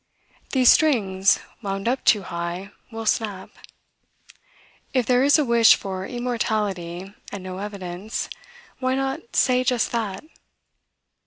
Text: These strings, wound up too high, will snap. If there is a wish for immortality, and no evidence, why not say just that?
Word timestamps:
These 0.53 0.71
strings, 0.71 1.37
wound 1.61 1.87
up 1.87 2.03
too 2.03 2.23
high, 2.23 2.71
will 2.91 3.05
snap. 3.05 3.51
If 4.95 5.05
there 5.05 5.23
is 5.23 5.37
a 5.37 5.45
wish 5.45 5.75
for 5.75 6.07
immortality, 6.07 7.13
and 7.31 7.43
no 7.43 7.59
evidence, 7.59 8.27
why 8.79 8.95
not 8.95 9.35
say 9.35 9.63
just 9.63 9.91
that? 9.91 10.23